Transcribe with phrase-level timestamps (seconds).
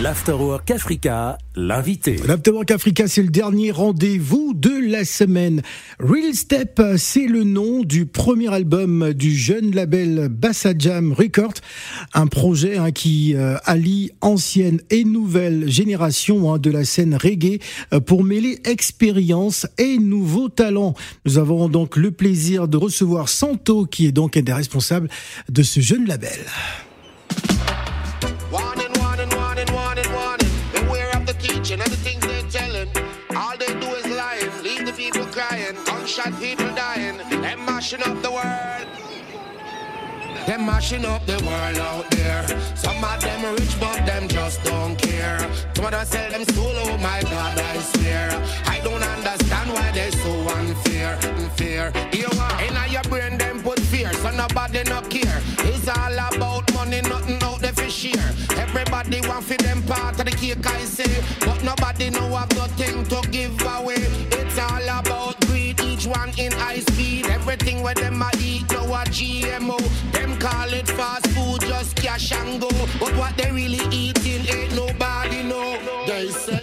[0.00, 2.16] L'Afterwork Africa, l'invité.
[2.26, 5.60] L'Afterwork Africa, c'est le dernier rendez-vous de la semaine.
[6.00, 11.60] Real Step, c'est le nom du premier album du jeune label Bassadjam Records,
[12.14, 17.60] un projet hein, qui euh, allie ancienne et nouvelle génération hein, de la scène reggae
[17.92, 20.94] euh, pour mêler expérience et nouveaux talents.
[21.26, 25.10] Nous avons donc le plaisir de recevoir Santo, qui est donc un des responsables
[25.50, 26.40] de ce jeune label.
[34.92, 37.18] Gunshot people crying, tongue-shot people dying.
[37.18, 38.86] Them mashing up the world.
[40.46, 42.46] Them mashing up the world out there.
[42.76, 45.38] Some of them rich, but them just don't care.
[45.74, 48.61] Some of them sell them soul, oh my God, I swear.
[58.82, 61.22] Everybody want for them part of the cake, I say.
[61.46, 64.02] But nobody know I've got thing to give away.
[64.32, 67.26] It's all about greed, each one in high speed.
[67.26, 68.20] Everything where them
[69.02, 69.78] a GMO.
[70.12, 72.68] Them call it fast food, just cash and go.
[73.00, 75.78] But what they really eating ain't nobody know.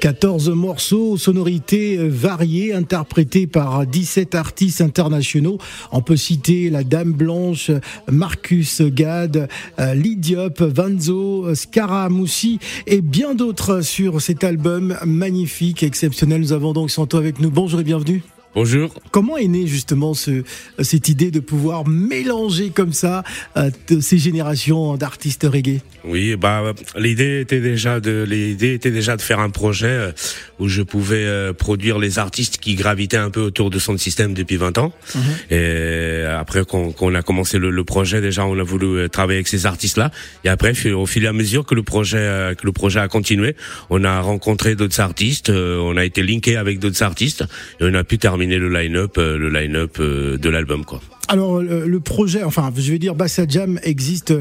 [0.01, 5.57] 14 morceaux, sonorités variées, interprétés par 17 artistes internationaux.
[5.91, 7.71] On peut citer La Dame Blanche,
[8.09, 9.47] Marcus Gad,
[9.79, 16.41] euh, Lidiop, Vanzo, Scaramoussi et bien d'autres sur cet album magnifique, exceptionnel.
[16.41, 17.49] Nous avons donc Santo avec nous.
[17.49, 18.21] Bonjour et bienvenue.
[18.55, 18.92] Bonjour.
[19.11, 20.44] Comment est née justement ce,
[20.80, 23.23] cette idée de pouvoir mélanger comme ça
[23.58, 23.69] euh,
[24.02, 25.81] ces générations d'artistes reggae?
[26.03, 30.11] Oui, bah l'idée était déjà de l'idée était déjà de faire un projet euh,
[30.58, 34.33] où je pouvais euh, produire les artistes qui gravitaient un peu autour de son système
[34.33, 34.94] depuis 20 ans.
[35.13, 35.22] Mhm.
[35.52, 40.09] Et après qu'on a commencé le, projet, déjà on a voulu travailler avec ces artistes-là.
[40.44, 43.56] Et après, au fil et à mesure que le projet que le projet a continué,
[43.89, 47.44] on a rencontré d'autres artistes, on a été linké avec d'autres artistes
[47.80, 51.01] et on a pu terminer le line-up, euh, le line-up euh, de l'album, quoi.
[51.27, 54.33] Alors le projet, enfin je vais dire Bassa Jam existe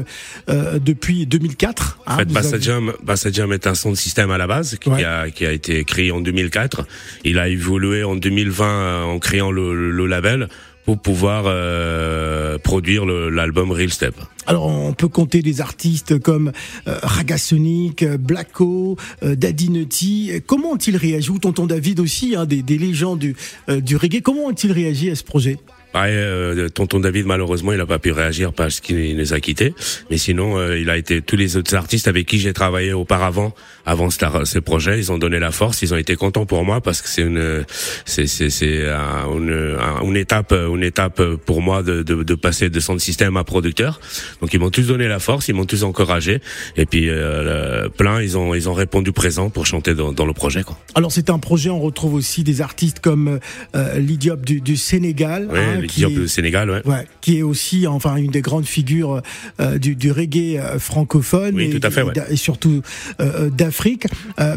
[0.49, 1.99] euh, depuis 2004.
[2.07, 4.77] Hein, en fait, Bassa, Jam, Bassa Jam est un son de système à la base
[4.79, 6.87] qui, a, qui a été créé en 2004.
[7.25, 10.49] Il a évolué en 2020 en créant le, le label
[10.85, 14.15] pour pouvoir euh, produire l'album Real Step.
[14.47, 16.51] Alors on peut compter des artistes comme
[16.87, 20.31] euh, Ragasonic, Blacko, euh, Daddy Nutty.
[20.47, 21.29] Comment ont-ils réagi?
[21.29, 23.35] Ou Tonton David aussi, hein, des, des légendes du,
[23.69, 24.21] euh, du reggae.
[24.21, 25.57] Comment ont-ils réagi à ce projet?
[25.95, 29.73] Ouais, euh, tonton David malheureusement il a pas pu réagir parce qu'il nous a quittés,
[30.11, 33.55] mais sinon euh, il a été tous les autres artistes avec qui j'ai travaillé auparavant,
[33.87, 37.01] avant ce projet, ils ont donné la force, ils ont été contents pour moi parce
[37.01, 37.65] que c'est une
[38.05, 42.79] c'est c'est c'est une, une, étape une étape pour moi de, de, de passer de
[42.79, 43.99] son système à producteur.
[44.41, 46.39] Donc ils m'ont tous donné la force, ils m'ont tous encouragé
[46.77, 50.33] et puis euh, plein ils ont ils ont répondu présent pour chanter dans, dans le
[50.33, 50.77] projet quoi.
[50.93, 53.39] Alors c'est un projet on retrouve aussi des artistes comme
[53.75, 55.47] euh, L'idiop du, du Sénégal.
[55.81, 56.81] Ouais, qui est, Sénégal, ouais.
[56.85, 57.07] ouais.
[57.21, 59.21] Qui est aussi, enfin, une des grandes figures
[59.59, 61.55] euh, du, du, reggae euh, francophone.
[61.55, 62.13] Oui, et, tout à fait, ouais.
[62.29, 62.81] et surtout
[63.19, 64.07] euh, d'Afrique.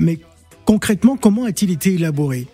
[0.00, 0.18] mais
[0.64, 2.46] concrètement, comment a-t-il été élaboré?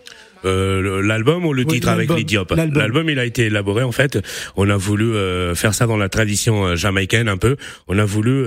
[0.45, 4.19] Euh, l'album ou le titre avec l'idiop L'album, il a été élaboré en fait.
[4.57, 7.57] On a voulu euh, faire ça dans la tradition euh, jamaïcaine un peu.
[7.87, 8.45] On a voulu,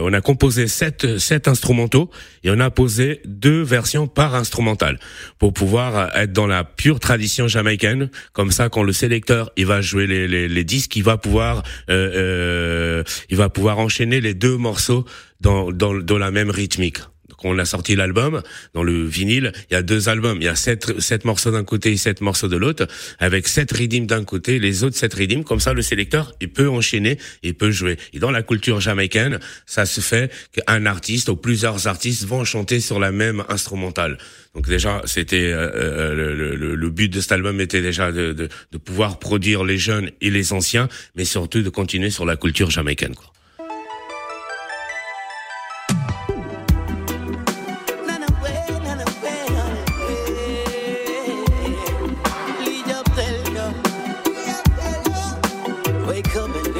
[0.00, 2.10] on a composé sept, sept instrumentaux
[2.44, 4.98] et on a posé deux versions par instrumental
[5.38, 8.10] pour pouvoir être dans la pure tradition jamaïcaine.
[8.32, 11.62] Comme ça, quand le sélecteur il va jouer les, les, les disques, il va pouvoir,
[11.88, 15.04] il va pouvoir enchaîner les deux morceaux
[15.40, 16.98] dans, dans, dans la même rythmique
[17.44, 18.42] on a sorti l'album,
[18.74, 20.38] dans le vinyle, il y a deux albums.
[20.40, 22.86] Il y a sept, sept morceaux d'un côté et sept morceaux de l'autre,
[23.18, 25.44] avec sept rythmes d'un côté, les autres sept rythmes.
[25.44, 27.96] Comme ça, le sélecteur, il peut enchaîner, il peut jouer.
[28.12, 32.80] Et dans la culture jamaïcaine, ça se fait qu'un artiste ou plusieurs artistes vont chanter
[32.80, 34.18] sur la même instrumentale.
[34.54, 38.48] Donc déjà, c'était euh, euh, le, le, but de cet album était déjà de, de,
[38.72, 42.70] de pouvoir produire les jeunes et les anciens, mais surtout de continuer sur la culture
[42.70, 43.14] jamaïcaine.
[43.14, 43.32] Quoi.
[56.10, 56.79] Wake up and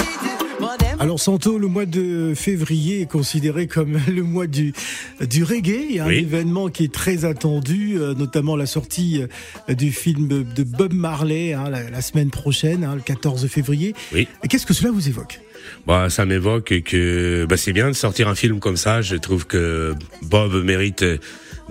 [1.01, 4.71] Alors Santo, le mois de février est considéré comme le mois du,
[5.19, 5.87] du reggae.
[5.89, 9.23] Il y a un événement qui est très attendu, euh, notamment la sortie
[9.67, 13.95] euh, du film de Bob Marley hein, la, semaine prochaine, hein, le 14 février.
[14.13, 14.27] Oui.
[14.47, 15.39] Qu'est-ce que cela vous évoque?
[15.87, 19.01] Bah, ça m'évoque que bah, c'est bien de sortir un film comme ça.
[19.01, 21.03] Je trouve que Bob mérite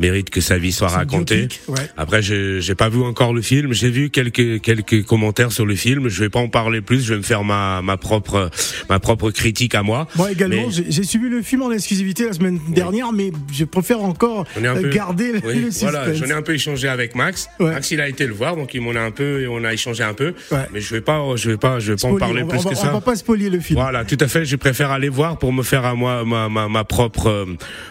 [0.00, 1.49] mérite que sa vie soit racontée.
[1.97, 3.73] Après, je j'ai pas vu encore le film.
[3.73, 6.08] J'ai vu quelques quelques commentaires sur le film.
[6.08, 7.05] Je vais pas en parler plus.
[7.05, 8.50] Je vais me faire ma ma propre
[8.88, 10.08] ma propre critique à moi.
[10.17, 14.47] Moi également, j'ai suivi le film en exclusivité la semaine dernière, mais je préfère encore
[14.93, 15.81] garder le suspense.
[15.82, 17.49] Voilà, j'en ai un peu échangé avec Max.
[17.58, 19.73] Max, il a été le voir, donc il m'en a un peu et on a
[19.73, 20.35] échangé un peu.
[20.73, 22.88] Mais je vais pas je vais pas je vais pas en parler plus que ça.
[22.91, 23.79] On va pas spoiler le film.
[23.79, 24.44] Voilà, tout à fait.
[24.44, 27.47] Je préfère aller voir pour me faire à moi ma ma, ma propre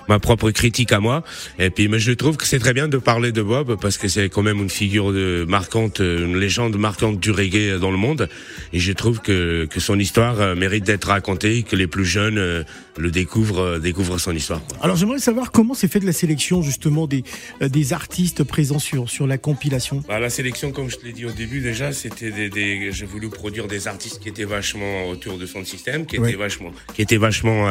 [0.07, 1.23] ma propre critique à moi.
[1.59, 4.29] Et puis je trouve que c'est très bien de parler de Bob parce que c'est
[4.29, 8.29] quand même une figure de, marquante, une légende marquante du reggae dans le monde.
[8.73, 12.37] Et je trouve que, que son histoire euh, mérite d'être racontée, que les plus jeunes
[12.37, 12.63] euh,
[12.99, 14.61] le découvrent, euh, découvrent son histoire.
[14.81, 17.23] Alors j'aimerais savoir comment s'est fait de la sélection justement des,
[17.61, 20.03] des artistes présents sur, sur la compilation.
[20.07, 23.05] Bah, la sélection, comme je te l'ai dit au début déjà, c'était des, des j'ai
[23.05, 27.01] voulu produire des artistes qui étaient vachement autour de son système, qui étaient vachement, qui
[27.01, 27.67] étaient vachement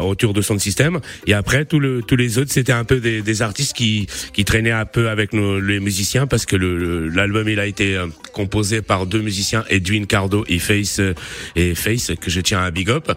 [0.00, 1.00] autour de son système.
[1.26, 4.44] Et après, tout le, tous les autres, c'était un peu des, des artistes qui, qui
[4.44, 8.82] traînait un peu avec nos, les musiciens parce que l'album il a été euh, composé
[8.82, 11.14] par deux musiciens, Edwin Cardo et Face euh,
[11.56, 13.12] et Face que je tiens à big up.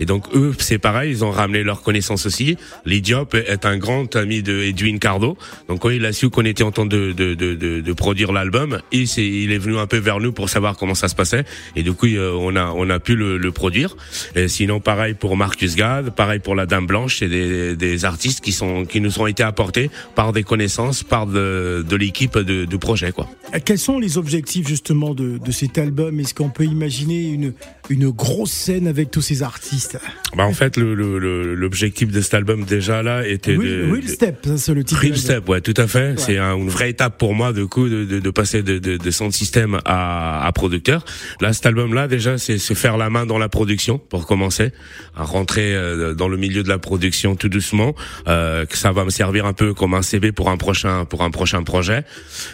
[0.00, 2.56] Et donc eux c'est pareil, ils ont ramené leurs connaissances aussi.
[2.84, 5.36] L'Idiop est un grand ami de Edwin Cardo.
[5.68, 8.80] Donc quand il a su qu'on était en train de, de, de, de, produire l'album,
[8.92, 11.44] il, est, il est venu un peu vers nous pour savoir comment ça se passait.
[11.76, 13.96] Et du coup euh, on a on a pu le, le produire.
[14.34, 18.40] Et sinon pareil pour Marcus Gad, pareil pour la Dame Blanche, c'est des, des artistes
[18.42, 22.76] qui sont qui nous ont été apportés par des connaissances, par de, de l'équipe de,
[22.76, 23.12] projet.
[23.12, 23.28] Quoi.
[23.64, 26.18] Quels sont les objectifs justement de, de cet album?
[26.18, 27.52] Est-ce qu'on peut imaginer une,
[27.90, 29.98] une grosse scène avec tous ces artistes?
[30.36, 33.92] Bah En fait, l'objectif le, le, de cet album déjà là était Real, de...
[33.92, 35.00] Real Step, c'est le titre.
[35.00, 36.18] Real Step, ouais, tout à fait.
[36.18, 39.10] C'est une vraie étape pour moi de coup de, de, de passer de, de, de
[39.10, 41.04] son système à, à producteur.
[41.40, 44.72] Là, cet album-là, déjà, c'est se faire la main dans la production pour commencer,
[45.16, 47.94] à rentrer euh, dans le milieu de la production tout doucement,
[48.28, 51.22] euh, que ça va me servir un peu comme un CV pour un prochain pour
[51.22, 52.04] un prochain projet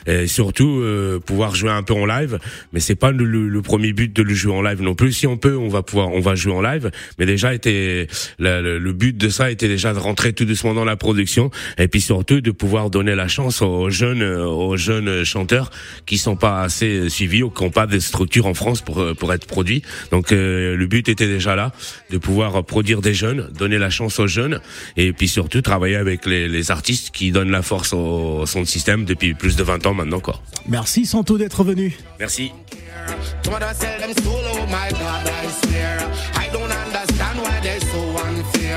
[0.06, 2.38] et surtout euh, pouvoir jouer un peu en live
[2.72, 5.26] mais c'est pas le, le, premier but de le jouer en live non plus si
[5.26, 7.95] on peut on va pouvoir on va jouer en live mais déjà était
[8.38, 11.88] le, le, but de ça était déjà de rentrer tout doucement dans la production et
[11.88, 15.70] puis surtout de pouvoir donner la chance aux jeunes aux jeunes chanteurs
[16.06, 19.32] qui sont pas assez suivis ou qui n'ont pas de structure en France pour pour
[19.32, 21.72] être produits donc euh, le but était déjà là
[22.10, 24.60] de pouvoir produire des jeunes donner la chance aux jeunes
[24.96, 29.04] et puis surtout travailler avec les, les artistes qui donnent la force au son système
[29.04, 30.20] depuis plus de 20 ans maintenant.
[30.20, 30.40] Quoi.
[30.68, 31.96] Merci Santo d'être venu.
[32.18, 32.52] Merci.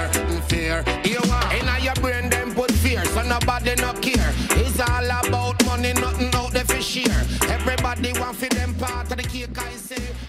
[0.07, 0.83] fear, fear.
[1.03, 4.33] You are in your brain, them put fear, so nobody no care.
[4.51, 7.25] It's all about money, nothing out there for share.
[7.49, 10.28] Everybody want for them part of the cake, I say.